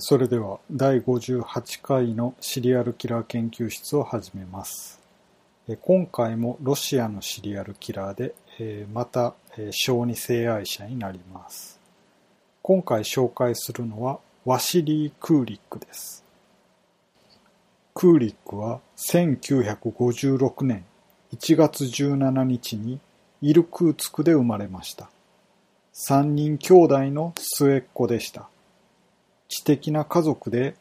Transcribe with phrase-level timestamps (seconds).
[0.00, 4.98] それでは第58回のシリアルキラー研究室を始めます。
[5.82, 9.34] 今回もロシアのシリアルキラーで、また、
[9.70, 11.78] 小児性愛者になります。
[12.60, 16.24] 今回紹介するのはワシリー・クーリックです。
[17.94, 20.84] クーリックは1956年
[21.32, 22.98] 1月17日に
[23.42, 25.08] イルクーツクで生まれました。
[25.94, 28.48] 3人兄弟の末っ子でした。
[29.48, 30.74] 知的な家族で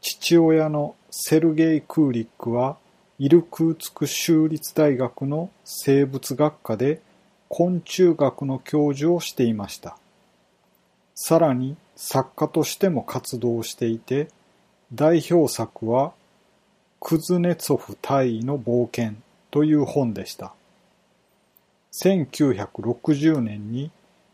[0.00, 2.76] 父親のセルゲイ・クーリックは
[3.18, 7.00] イルクーツク州立大学の生物学科で
[7.48, 9.96] 昆虫学の教授をしていました。
[11.14, 14.28] さらに作家としても活動していて
[14.92, 16.12] 代表作は
[16.98, 19.16] クズネツォフ大尉の冒険
[19.50, 20.52] という本でした。
[21.92, 23.90] 1960年に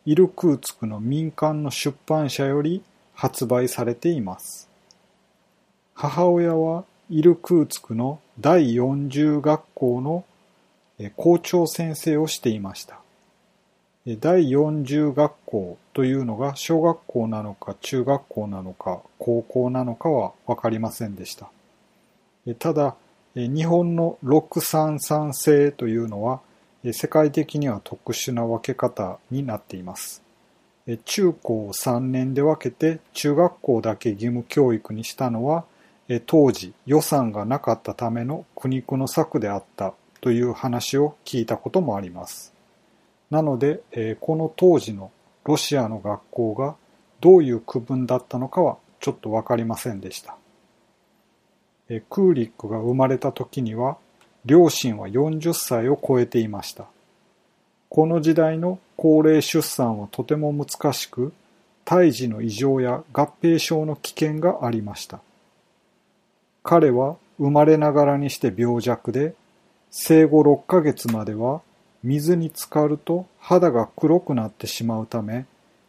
[0.06, 2.82] イルクーツクの民間の出版社より
[3.20, 4.66] 発売されています。
[5.92, 10.24] 母親はイルクーツクの第40学校の
[11.16, 12.98] 校長先生をしていました。
[14.06, 21.50] 第40学校というのが小学校なのか中学校なのか高校なのかはわかりませんでした。
[22.58, 22.96] ただ、
[23.34, 26.40] 日本の633制というのは
[26.92, 30.22] 世界的には特殊な分け方になっています。
[30.98, 35.64] 中高を3年で分けて中学校だけ義務教育にしたのは
[36.26, 42.52] 当時予算がなかったための苦肉の策であったという話を聞いたこともあります。
[43.30, 45.12] なので、この当時の
[45.44, 46.74] ロシアの学校が
[47.20, 50.36] どういう区分だったのかはちょっとわかりませんでした。
[52.08, 53.96] クーリックが生まれた時には
[54.44, 56.86] 両親は40歳を超えていました。
[57.90, 61.32] この時代の高齢出産はとても難しく、
[61.84, 65.18] 胎児の異常や合併症の危険がありました。
[66.62, 69.34] 彼は生まれながらにして病弱で、
[69.90, 71.62] 生後6ヶ月までは
[72.04, 75.46] 水に浸かると肌が黒くなってしまうため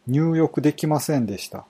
[0.08, 1.66] 入浴できませんでした。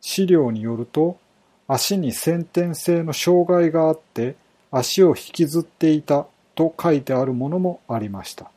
[0.00, 1.18] 資料によると
[1.66, 4.36] 足に先天性の障害があって
[4.70, 8.52] 足を引きずっていたと書いてあるものもありました。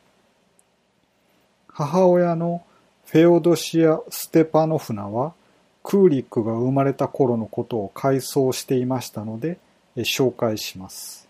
[1.72, 2.62] 母親の
[3.06, 5.32] フェオドシア・ステパノフナは
[5.82, 9.58] クーリックが生まれた頃のことを回想していましたので
[9.96, 11.26] 紹介します。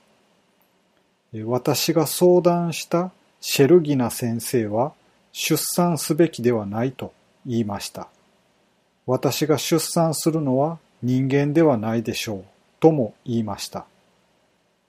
[1.44, 4.92] 私が相談したシェルギナ先生は
[5.32, 7.12] 出産すべきではないと
[7.46, 8.08] 言いました。
[9.06, 12.44] 私が出産するのは人間ではないでしょう
[12.80, 13.86] とも言いました。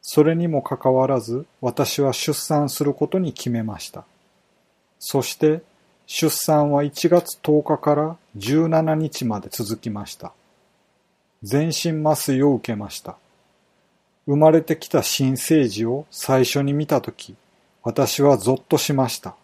[0.01, 4.03] それにもかかわらず私は出産することに決めました。
[5.05, 5.61] そして
[6.05, 10.31] 出産は1月10日から17日まで続きました。
[11.43, 13.17] 全身麻酔を受けました。
[14.25, 17.35] 生まれてきた新生児を最初に見たとき、
[17.83, 19.35] 私はゾッとしました。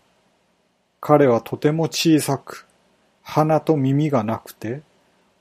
[1.01, 2.65] 彼はとても小さく、
[3.21, 4.81] 鼻と耳がなくて、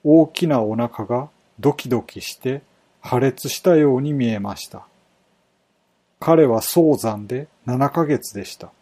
[0.02, 1.28] 大きなお腹が
[1.60, 2.62] ドキドキして
[3.00, 4.84] 破裂したように見えました。
[6.18, 8.72] 彼は早産で7ヶ月でした。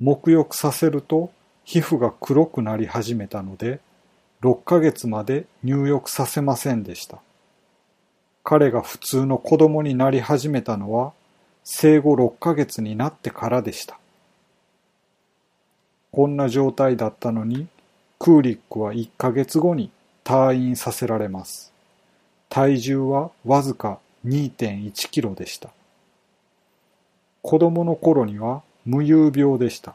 [0.00, 1.30] 沐浴させると
[1.64, 3.80] 皮膚が黒くなり始めたので、
[4.42, 7.18] 6ヶ月まで入浴させませんでした。
[8.44, 11.12] 彼が普通の子供になり始めたのは
[11.64, 13.98] 生後6ヶ月になってからでした。
[16.12, 17.66] こんな状態だったのに、
[18.18, 19.90] クーリックは1ヶ月後に
[20.24, 21.72] 退院させられます。
[22.48, 25.70] 体重はわずか2.1キロでした。
[27.42, 29.94] 子供の頃には無遊病でした。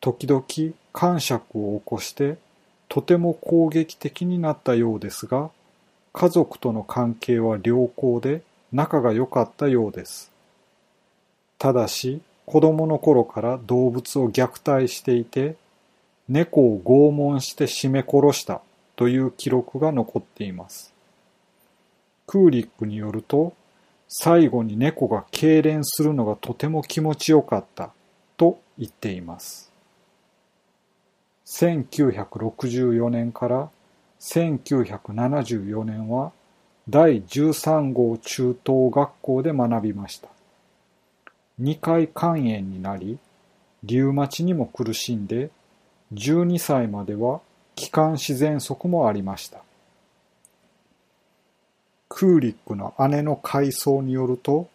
[0.00, 0.44] 時々
[0.92, 2.36] 感触を起こして
[2.88, 5.50] とても攻撃的になったようですが、
[6.12, 8.42] 家族との関係は良好で
[8.72, 10.30] 仲が良かったようです。
[11.58, 15.56] ただし、子供の頃から動物を虐待していて、
[16.28, 18.60] 猫を拷問して絞め殺した
[18.96, 20.92] という記録が残っています。
[22.26, 23.52] クーリックによると、
[24.08, 27.90] 最後に猫が痙攣するのがとても気持ちよかった
[28.36, 29.72] と言っています。
[31.46, 33.70] 1964年から
[34.20, 36.32] 1974年は
[36.88, 40.28] 第13号中等学校で学びました。
[41.60, 43.18] 2回肝炎になり、
[43.82, 45.50] リウマチにも苦しんで、
[46.12, 47.40] 12歳までは
[47.74, 49.65] 気管支喘息もありました。
[52.16, 54.70] クーリックの姉の回想によると、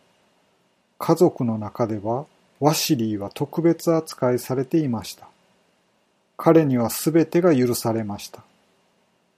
[0.99, 2.27] 家族の中では
[2.59, 5.27] ワシリーは特別扱いされていました。
[6.37, 8.43] 彼にはすべてが許されました。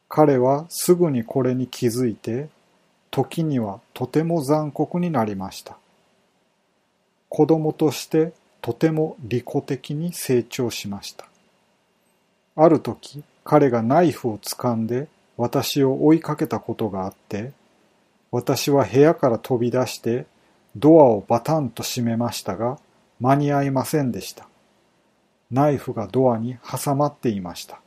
[0.09, 2.49] 彼はすぐにこれに気づいて、
[3.09, 5.77] 時にはとても残酷になりました。
[7.29, 11.25] 子供としてとても利己的に成長しました。
[12.57, 15.07] ある時、彼がナイフを掴んで
[15.37, 17.53] 私を追いかけたことがあって、
[18.33, 20.25] 私は部屋から飛び出して
[20.75, 22.79] ドアをバタンと閉めましたが、
[23.19, 24.47] 間に合いませんでした。
[25.51, 27.79] ナイフがドアに挟まっていました。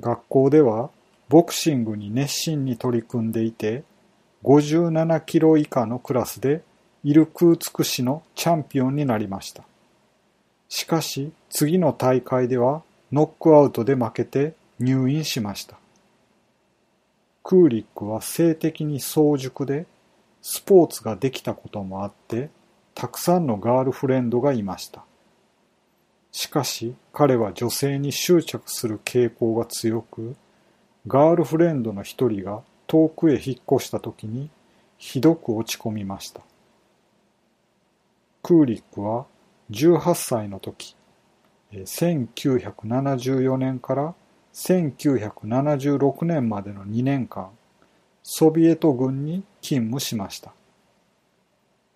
[0.00, 0.90] 学校では
[1.28, 3.84] ボクシングに熱心に取り組んでいて、
[4.42, 6.64] 57キロ以下のクラスで
[7.04, 9.62] イルクーツク市のチャンピオンになりました。
[10.68, 15.76] しかし次の大会ではノックアウトで負けて入院しました。
[17.44, 19.86] クーリックは性的に早熟で
[20.40, 22.48] スポーツができたこともあって
[22.94, 25.04] たくさんのガールフレンドがいました。
[26.32, 30.36] しかし彼は女性に執着する傾向が強く、
[31.06, 34.48] ガールフレンドの一人が遠くへ引っ越した時に
[34.96, 36.40] ひどく落ち込みました。
[38.42, 39.26] クーリックは
[39.70, 40.96] 18歳の時、
[41.72, 44.14] 1974年から
[44.54, 47.50] 1976年までの2年間、
[48.22, 50.52] ソビエト軍に勤務しました。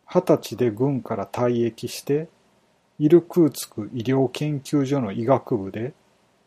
[0.05, 2.29] 二十歳で軍から退役して、
[2.99, 5.93] イルクーツク医療研究所の医学部で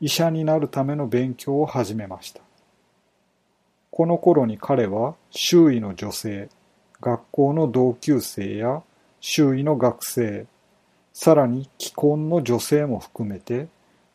[0.01, 2.41] 医者になるための勉強を始めました。
[3.89, 6.49] この頃に彼は周囲の女性、
[6.99, 8.83] 学校の同級生や
[9.21, 10.45] 周囲の学生、
[11.13, 13.67] さらに既婚の女性も含めて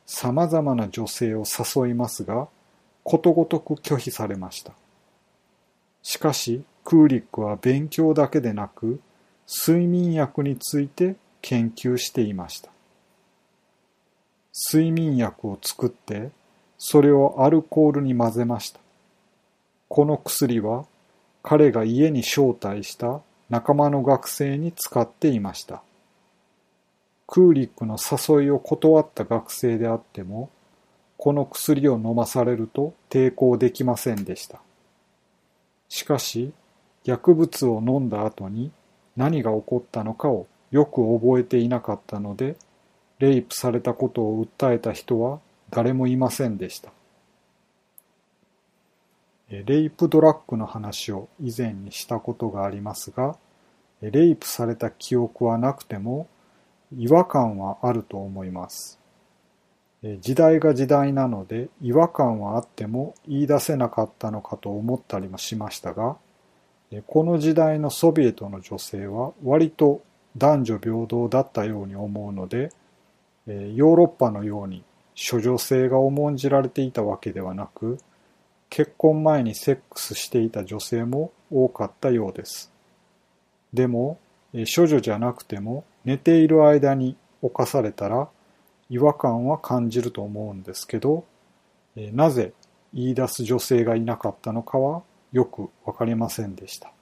[0.06, 2.48] 様々な女性を誘いますが、
[3.02, 4.72] ことごとく拒否されました。
[6.02, 9.00] しかし、クーリックは勉強だけでなく、
[9.46, 12.70] 睡眠薬について研究していました。
[14.70, 16.30] 睡眠薬を作って、
[16.78, 18.80] それをアルコールに混ぜました。
[19.88, 20.84] この薬は
[21.42, 25.82] 彼が家に招待した仲間の学生に使っていました。
[27.26, 30.50] クーリックの誘いを断った学生であっても、
[31.16, 34.60] この薬を飲まされると抵抗できませんでした。
[35.88, 36.52] しかし、
[37.04, 38.70] 薬物を飲んだ後に
[39.16, 42.56] 何が起こったのかをよく覚えていなかったので、
[43.18, 45.40] レイプされたことを訴えた人は
[45.70, 46.90] 誰もいませんでした。
[49.48, 53.36] レイプドラッグの話を以前にしたことがありますが、
[54.02, 56.26] レイプされた記憶はなくても
[56.94, 58.98] 違和感はあると思います。
[60.20, 66.16] 時代が時代なので違和感はあっても言い出せなかったのかと思ったりもしましたが、
[67.06, 70.02] この時代のソビエトの女性は割と
[70.36, 72.70] 男女平等だったように思うので、
[73.46, 74.84] ヨーロッパのように
[75.30, 77.98] 処女性が重んじられていたわけではなく、
[78.68, 82.72] 結婚前にセックスしていた女性も多かったようです。
[83.72, 84.18] でも、
[84.52, 88.28] 処女じゃなくても寝ている間に犯されたら
[88.88, 91.24] 違和感は感じると思うんですけど、
[91.96, 92.52] なぜ
[92.94, 96.92] 言い出す女性がいなかったのかはよくわかりませんでした。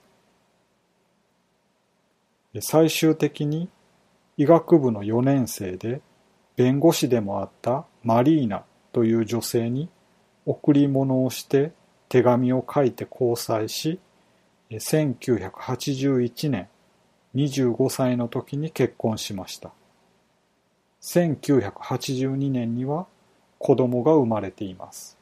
[2.60, 3.68] 最終的に
[4.36, 6.00] 医学部の4年生で
[6.56, 9.88] 弁護士でもあったマリーナという女性に
[10.46, 11.72] 贈り物をして
[12.08, 13.98] 手紙を書いて交際し、
[14.70, 16.68] 1981年
[17.34, 19.70] 25歳の時に結婚しました。
[21.02, 23.06] 1982年には
[23.58, 25.18] 子供が生まれています。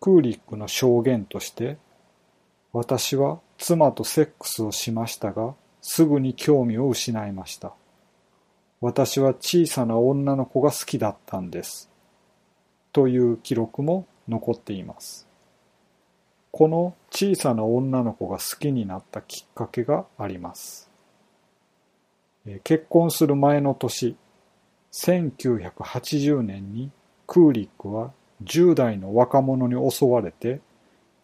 [0.00, 1.76] クーリックの証言として、
[2.72, 7.72] 私は妻とセックスをしましたが、すぐに興味を失いました。
[8.80, 11.90] 私は小さな女の子が好きだったんです。
[12.92, 15.26] という記録も残っています。
[16.52, 20.88] この小さな女の子が好きになったきっかけがあります。
[22.62, 24.14] 結婚する前の年、
[24.92, 26.92] 1980年に
[27.26, 28.12] クーリックは
[28.44, 30.60] 10代の若者に襲われて、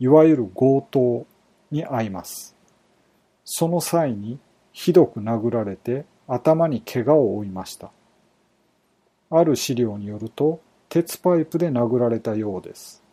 [0.01, 1.29] いわゆる強盗
[1.71, 2.57] に遭います。
[3.45, 4.41] その際に
[4.73, 7.93] ひどく殴られて頭に怪我を負いました。
[9.31, 13.04] ある資料によると、鉄パイプで殴られたようです。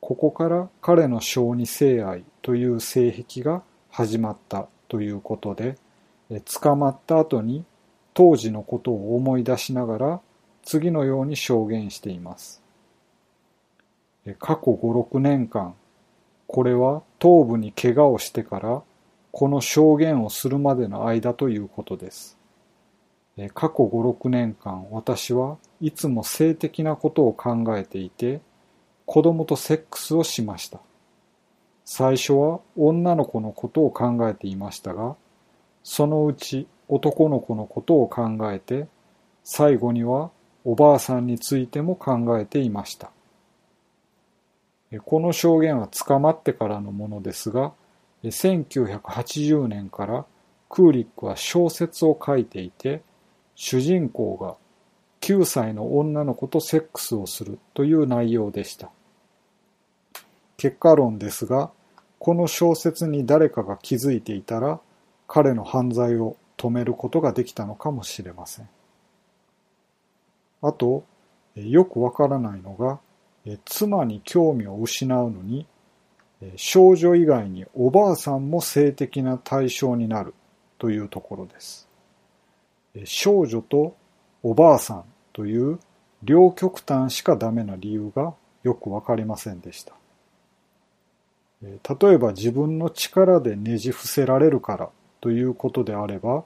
[0.00, 5.76] ここから彼の小児性愛という性癖が始まったということで、
[6.60, 7.64] 捕まった後に
[8.14, 10.20] 当時のことを思い出しながら
[10.62, 12.62] 次のように証言しています。
[14.38, 15.74] 過去5、6年間、
[16.46, 18.82] これは頭部に怪我をしてから
[19.32, 22.36] この証言をするまでの間ということです。
[23.54, 28.40] 過去5、6年間私はいつも性的なことを考えていて、
[29.08, 30.80] 子供とセックスをしました。
[31.86, 35.16] 最初は女の子のことを考えていましたが、
[35.82, 38.86] そのうち男の子のことを考えて、
[39.44, 40.30] 最後には
[40.62, 43.10] おばあさんについても考えていました。
[45.06, 47.72] この証言は捕まってからのものですが、
[48.24, 50.26] 1980年から
[50.68, 53.00] クーリックは小説を書いていて、
[53.54, 54.56] 主人公が
[55.22, 58.90] 9歳の女の子とセックスをするという内容でした。
[60.58, 61.70] 結果論ですが、
[62.18, 64.80] この小説に誰かが気づいていたら、
[65.28, 68.68] 彼の犯罪を止めることができたのかもしれません。
[70.60, 71.04] あと、
[71.54, 72.98] よくわからないのが、
[73.64, 75.66] 妻に興味を失うのに、
[76.56, 80.34] 少女以外におばあさんも性的な対象になる
[80.78, 81.88] というところです。
[83.04, 83.96] 少女と
[84.42, 85.78] おばあさんという
[86.24, 88.34] 両極端しかダメな理由が
[88.64, 89.94] よくわかりませんでした。
[91.60, 91.78] 例
[92.12, 96.44] えば自分の力でねじ伏せられるからということであれば、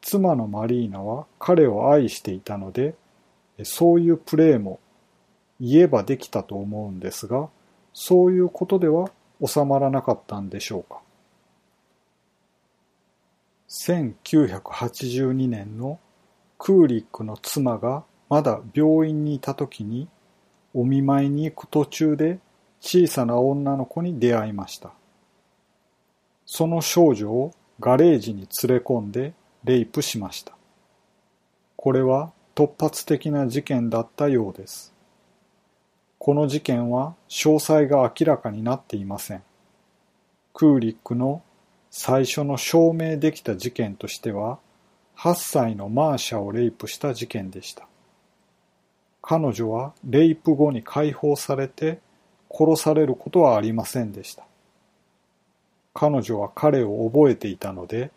[0.00, 2.94] 妻のマリーナは彼を愛していたので、
[3.64, 4.80] そういうプレーも
[5.60, 7.48] 言えばできたと思うんですが、
[7.92, 9.10] そういうことでは
[9.44, 11.00] 収まらなかったんでしょうか。
[13.68, 15.98] 1982年の
[16.56, 20.08] クーリックの妻がまだ病院にいた時に
[20.72, 22.38] お見舞いに行く途中で
[22.80, 24.92] 小さな女の子に出会いました。
[26.46, 30.52] その少女をガレージに連れ込んでレイプしました。
[31.76, 34.92] これは突発的な事件だったようです。
[36.18, 39.42] この事件は詳細が明らかになっていません。
[40.52, 41.42] クーリックの
[41.90, 44.58] 最初の証明できた事件としては、
[45.16, 47.86] 8歳のマーシャをレイプした事件でした。
[49.22, 52.00] 彼女はレイプ後に解放されて
[52.50, 54.44] 殺されることはありませんでした。
[55.94, 58.10] 彼女は彼を覚えていたので、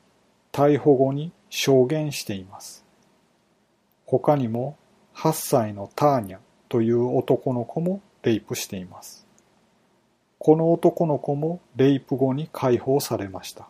[0.52, 2.86] 逮捕後に証言しています。
[4.06, 4.78] 他にも
[5.16, 9.26] 8歳のターニャという男の子もレイプしています。
[10.38, 13.68] この男の子もレイプ後に解放されました。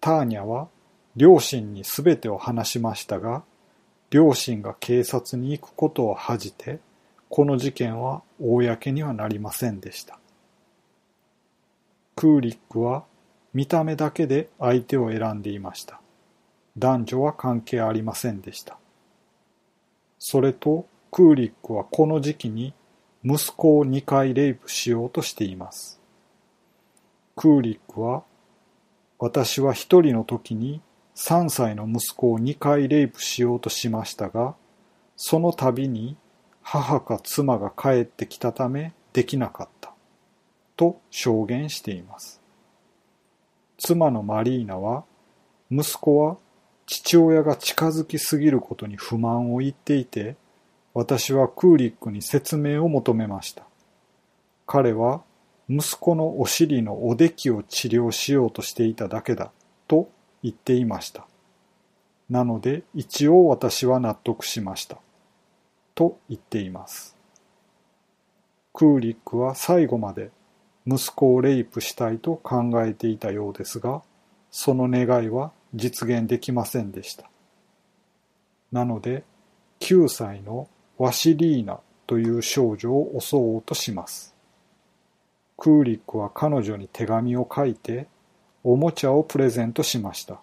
[0.00, 0.68] ターニャは
[1.14, 3.44] 両親に全てを話しましたが、
[4.10, 6.80] 両親が警察に行くことを恥じて、
[7.34, 10.18] この事件は公にはなりませんでした。
[12.14, 13.04] クーリックは
[13.54, 16.02] 見た目だけで相手を選んでいました。
[16.76, 18.76] 男女は関係ありませんでした。
[20.18, 22.74] それとクーリックはこの時期に
[23.24, 25.98] 息子を2回レイプしようとしています。
[27.34, 28.24] クーリックは、
[29.18, 30.82] 私は一人の時に
[31.16, 34.54] 3歳の息子を2回レイプしようとしましたが、
[35.16, 36.18] その度に
[36.62, 39.92] 母か妻が帰ってきたためできなかった、
[40.76, 42.40] と証言しています。
[43.78, 45.04] 妻のマリーナは、
[45.70, 46.36] 息子は
[46.86, 50.36] 父親が近づきすぎることに不満を言っていて、
[50.94, 53.64] 私はクーリックに説明を求めました。
[54.66, 55.22] 彼は
[55.68, 59.50] 息子のお尻のおできを治療しようとしていただけだ
[59.88, 60.10] と
[60.42, 61.26] 言っていました。
[62.28, 64.98] なので一応私は納得しました。
[65.94, 67.16] と言っています。
[68.72, 70.30] クーリックは最後まで
[70.86, 74.02] 息子をレイプしたいと考えていたようですが、
[74.50, 77.28] その願いは実現できませんでした。
[78.72, 79.24] なので、
[79.80, 80.68] 9歳の
[80.98, 84.34] ワシリーナという少女を襲おうとします。
[85.56, 88.08] クーリックは彼女に手紙を書いて
[88.64, 90.40] おもちゃをプレゼントしました。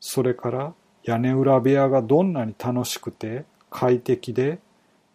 [0.00, 4.58] それから屋根裏部屋がどんなに楽しくて快適で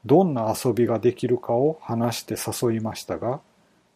[0.06, 3.42] どんな遊びができるかを話して誘いましたが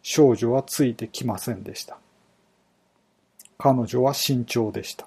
[0.02, 1.98] 少女はついてきませんでした。
[3.58, 5.06] 彼女は慎重でした。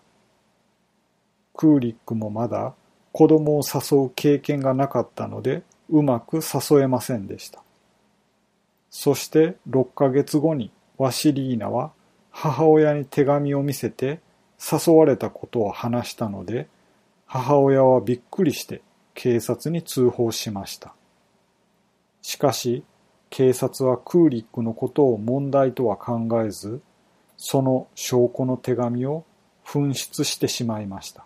[1.56, 2.74] クーリックもまだ
[3.12, 7.64] 子供を誘う経験がなかったので、うまく誘えませんでした。
[8.90, 11.92] そして6ヶ月後にワシリーナは
[12.30, 14.20] 母親に手紙を見せて
[14.60, 16.68] 誘われたことを話したので、
[17.26, 18.82] 母親はびっくりして
[19.14, 20.94] 警察に通報しました。
[22.22, 22.84] しかし、
[23.30, 26.82] 警察はクーリックのことを問題とは考えず、
[27.38, 29.26] その証拠の手紙を
[29.66, 31.26] 紛失してしまいました。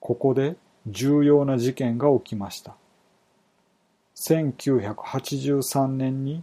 [0.00, 2.76] ここで重要な事件が起きました。
[4.16, 6.42] 1983年に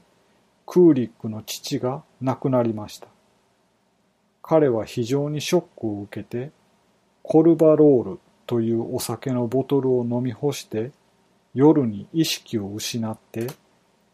[0.66, 3.08] クーリックの父が亡くなりました。
[4.42, 6.52] 彼は非常にショックを受けて、
[7.22, 10.92] コルバロールというお酒のボトルを飲み干して
[11.54, 13.52] 夜に意識を失って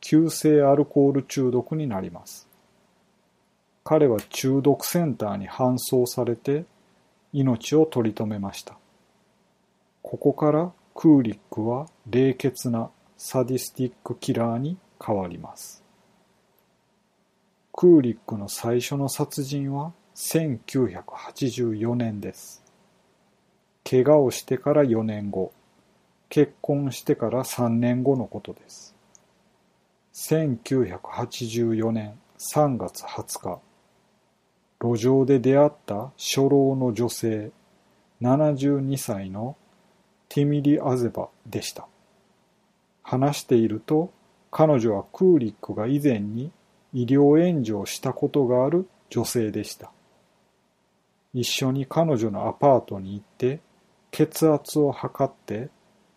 [0.01, 2.47] 急性アルコール中毒になります。
[3.83, 6.65] 彼は中毒センターに搬送されて
[7.33, 8.77] 命を取り留めました。
[10.01, 15.83] ここからクーリックは冷血なサディスティックキラーに変わります。
[17.71, 22.68] クーリックの最初の殺人は1984年です。
[23.89, 25.51] 怪我をしてから4年後、
[26.29, 28.95] 結婚してから3年後のことです。
[30.13, 33.59] 1984年3月20日、
[34.79, 37.51] 路上で出会った初老の女性、
[38.21, 39.57] 72歳の
[40.27, 41.87] ティミリ・アゼバでした。
[43.01, 44.13] 話していると、
[44.51, 46.51] 彼女はクーリックが以前に
[46.93, 49.91] 医療援助をしたことがある女性でした。
[51.33, 53.61] 一緒に彼女のアパートに行って
[54.11, 55.69] 血圧を測って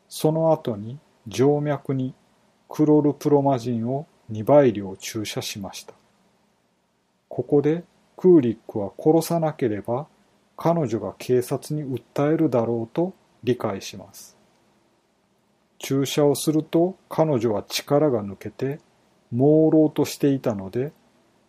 [0.09, 0.99] その後に
[1.31, 2.15] 静脈に
[2.69, 5.95] クロルプロマジンを2倍量注射しました。
[7.29, 7.85] ここで
[8.17, 10.07] クーリックは殺さなければ
[10.57, 14.37] 彼女が警察に訴えるだろうと理解します。
[15.79, 18.79] 注射をすると彼女は力が抜けて
[19.33, 20.93] 朦朧としていたので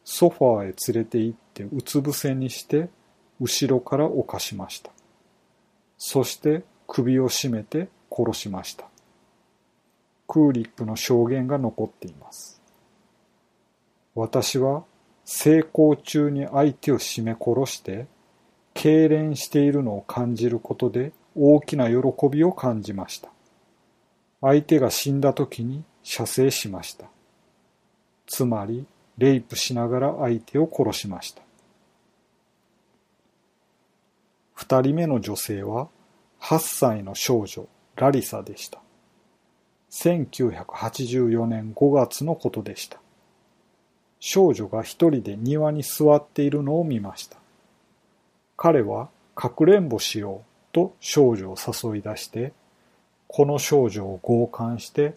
[0.04, 2.90] ソファーへ連れて行ってうつ伏せにして
[3.40, 4.92] 後ろから犯しました。
[6.06, 8.90] そして首を絞めて殺しました。
[10.28, 12.62] クーリックの証言が残っています。
[14.14, 14.84] 私は
[15.24, 18.08] 成功中に相手を絞め殺して、
[18.76, 21.96] 痙攣しているのを感じることで大きな喜
[22.30, 23.30] びを感じました。
[24.42, 27.06] 相手が死んだ時に射精しました。
[28.28, 28.86] つまり、
[29.18, 31.44] レイプしながら相手を殺しました。
[34.64, 35.90] 二人目の女性は
[36.40, 37.68] 8歳の少女
[37.98, 38.80] ラリサでした。
[39.92, 42.98] 1984年5月のことでした。
[44.22, 47.36] 少女が一人で庭に座っているのを見ました。
[48.56, 52.54] 彼はかくれんぼしようと少女を誘い出して、
[53.28, 55.16] この少女を強姦して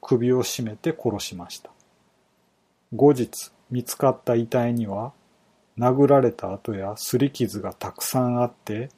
[0.00, 1.70] 首を絞めて殺しました。
[2.92, 5.12] 後日見つかった遺体には
[5.78, 8.90] 殴られた跡や擦り傷がたくさんあって、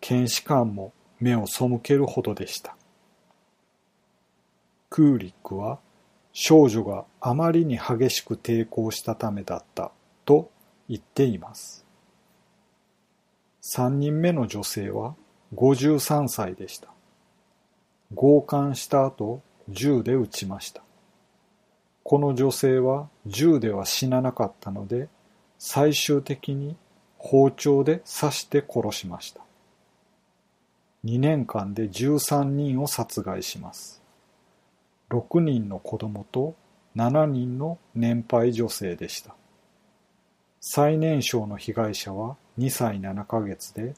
[0.00, 2.76] 検視官も目を背けるほどでした。
[4.90, 5.78] クーリックは
[6.32, 9.90] 少女があまりに激しく抵抗したためだった
[10.24, 10.50] と
[10.88, 11.84] 言っています。
[13.60, 15.14] 三人目の女性は
[15.54, 16.88] 53歳でした。
[18.14, 20.82] 強姦した後、銃で撃ちました。
[22.02, 25.08] この女性は銃では死ななかったので、
[25.58, 26.76] 最終的に
[27.18, 29.40] 包丁で刺して殺しました。
[31.04, 34.02] 2年間で13人を殺害します。
[35.10, 36.54] 6人の子供と
[36.96, 39.34] 7人の年配女性でした。
[40.60, 43.94] 最年少の被害者は2歳7ヶ月で、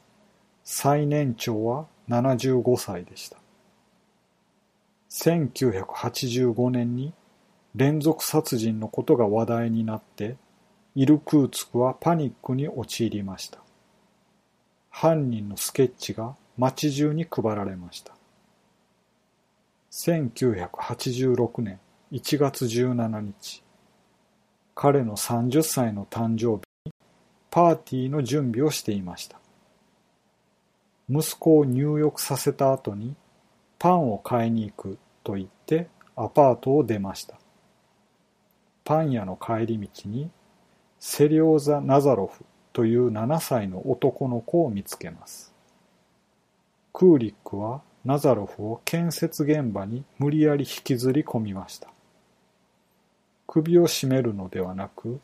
[0.63, 3.37] 最年長は75歳でした。
[5.09, 7.13] 1985年に
[7.75, 10.37] 連続殺人のことが話題になって
[10.93, 13.59] イルクーツクはパニックに陥りました。
[14.89, 18.13] 犯人のスケッチが街中に配られました。
[19.91, 21.79] 1986年
[22.11, 23.63] 1月17日、
[24.75, 26.93] 彼の30歳の誕生日に
[27.49, 29.39] パーティーの準備をしていました。
[31.09, 33.15] 息子を入浴させた後に
[33.79, 37.35] パンを買いに行くと言ってアパートを出ました。
[38.83, 40.29] パン屋の帰り道に
[41.03, 45.51] セリオーザ・ナザロフという7歳の男の子を見つけます。
[46.93, 51.89] クーリックはナザロフを建設現場に無理やり引きずり込みました。
[53.47, 55.19] 首を絞めるのではなく、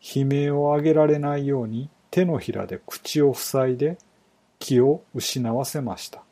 [0.00, 3.98] 悲鳴を上げられないように手のひらで口を塞いで
[4.58, 6.22] 気を失わせました。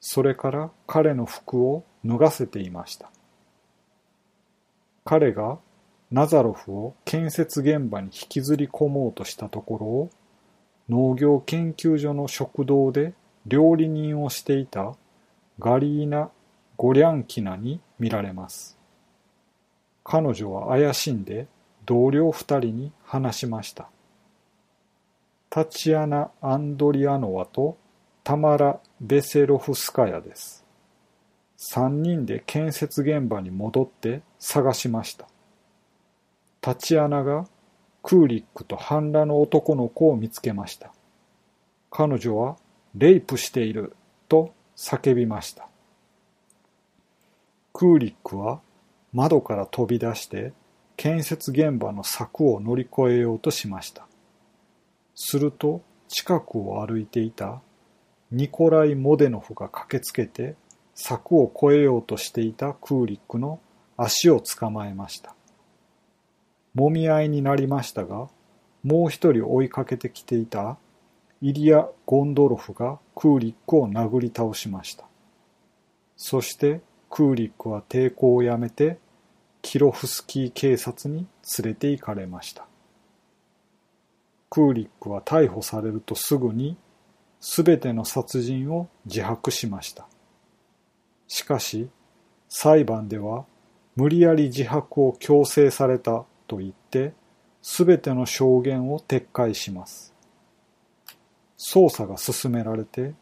[0.00, 3.10] それから彼の服を脱がせていました。
[5.06, 5.58] 彼が
[6.10, 10.10] ナザロフを建設現場に引きずり込もうとしたところを
[10.88, 13.14] 農業研究所の食堂で
[13.46, 14.94] 料理人をしていた
[15.60, 16.30] ガリーナ・
[16.76, 18.76] ゴリャンキナに見られます。
[20.02, 21.46] 彼女は怪しんで
[21.86, 23.88] 同僚二人に話しました。
[25.48, 27.76] タチアナ・アンドリアノワと
[28.24, 30.64] タマラ・ベセロフスカヤです。
[31.56, 35.28] 三人で建設現場に戻って探しました。
[36.60, 37.46] タチアナが
[38.02, 40.92] クーリックと半裸の男の子を見つけました。
[41.90, 42.56] 彼女は
[42.94, 43.94] レイプしている
[44.28, 45.68] と叫びました。
[47.72, 48.60] クーリックは
[49.12, 50.52] 窓から飛び出して
[50.96, 54.06] 建設現場の柵を乗り越えようとしました。
[55.14, 57.62] すると近くを歩いていた
[58.30, 60.56] ニコライ・モデノフが駆けつけて
[60.94, 63.60] 柵を越えようとしていたクーリックの
[63.96, 65.34] 足を捕まえました。
[66.74, 68.28] もみ合いになりましたが、
[68.82, 70.78] もう一人追いかけてきていた
[71.42, 75.04] イリア・ゴンドロフがクーリックを殴り倒しました。
[76.16, 78.98] そしてクーリックは抵抗をやめて
[79.62, 81.26] キロフスキー警察に
[81.58, 82.66] 連れて行かれました。
[84.48, 86.76] クーリックは逮捕されるとすぐに
[87.40, 90.06] すべての殺人を自白しました。
[91.26, 91.88] しかし、
[92.48, 93.44] 裁判では
[93.96, 97.12] 無理やり自白を強制されたと言って、
[97.62, 100.12] すべての証言を撤回します。
[101.56, 103.14] 捜査が進められて、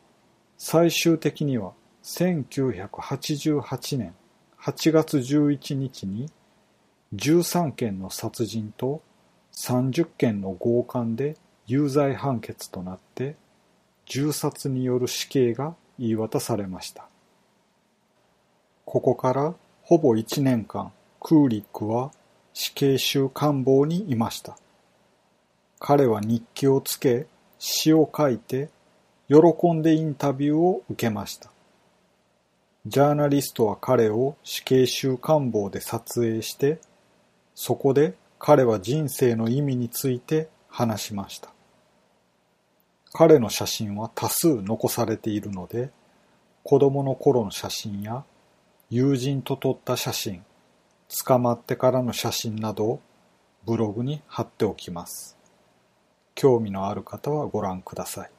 [0.56, 1.72] 最終的には
[2.04, 4.14] 1988年
[4.58, 6.30] 8月11日に
[7.14, 9.02] 13件の殺人と
[9.52, 11.36] 30件の強姦で
[11.66, 13.36] 有罪判決となって
[14.06, 17.06] 銃殺による死刑が言い渡されました。
[18.86, 22.10] ここからほぼ1年間クーリックは
[22.60, 24.58] 死刑囚官房にいました。
[25.78, 27.28] 彼は日記をつけ
[27.60, 28.68] 詩を書いて
[29.28, 31.52] 喜んでインタビューを受けました。
[32.84, 36.80] ジャーナリストは彼を死刑囚官房で撮影して、
[37.54, 41.50] そこで彼は人生の意味について話しました。
[43.12, 45.90] 彼の写真は多数残されているので、
[46.64, 48.24] 子供の頃の写真や
[48.90, 50.42] 友人と撮った写真、
[51.08, 53.00] 捕まってからの写真などを
[53.64, 55.38] ブログに貼っておきます。
[56.34, 58.30] 興味のある方はご覧ください。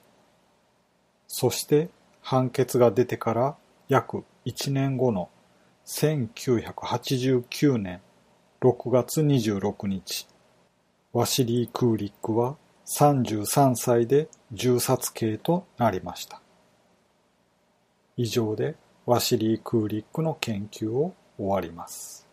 [1.28, 1.90] そして
[2.22, 3.56] 判決が出てから
[3.88, 5.30] 約1年後の
[5.86, 8.02] 1989年
[8.62, 10.28] 6月26日、
[11.12, 12.56] ワシリー・クーリックは
[12.86, 16.42] 33歳で銃殺刑となりました。
[18.18, 22.29] 以上でワシリー・クーリックの研究を終わります。